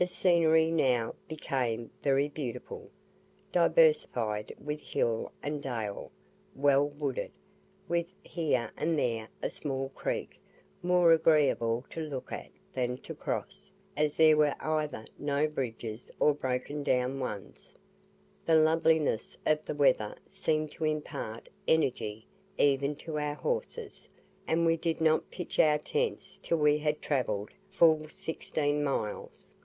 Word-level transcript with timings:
The 0.00 0.06
scenery 0.06 0.70
now 0.70 1.16
became 1.26 1.90
very 2.04 2.28
beautiful, 2.28 2.88
diversified 3.50 4.54
with 4.56 4.80
hill 4.80 5.32
and 5.42 5.60
dale, 5.60 6.12
well 6.54 6.88
wooded, 6.88 7.32
with 7.88 8.14
here 8.22 8.70
and 8.76 8.96
there 8.96 9.26
a 9.42 9.50
small 9.50 9.88
creek, 9.88 10.38
more 10.84 11.10
agreeable 11.12 11.84
to 11.90 11.98
look 12.00 12.30
at 12.30 12.46
than 12.72 12.98
to 12.98 13.12
cross, 13.12 13.72
as 13.96 14.16
there 14.16 14.36
were 14.36 14.54
either 14.60 15.04
no 15.18 15.48
bridges 15.48 16.12
or 16.20 16.32
broken 16.32 16.84
down 16.84 17.18
ones. 17.18 17.74
The 18.46 18.54
loveliness 18.54 19.36
of 19.44 19.66
the 19.66 19.74
weather 19.74 20.14
seemed 20.28 20.70
to 20.74 20.84
impart 20.84 21.48
energy 21.66 22.24
even 22.56 22.94
to 22.98 23.18
our 23.18 23.34
horses; 23.34 24.08
and 24.46 24.64
we 24.64 24.76
did 24.76 25.00
not 25.00 25.28
pitch 25.32 25.58
our 25.58 25.78
tents 25.78 26.38
till 26.40 26.58
we 26.58 26.78
had 26.78 27.02
travelled 27.02 27.50
full 27.68 28.08
sixteen 28.08 28.84
miles. 28.84 29.56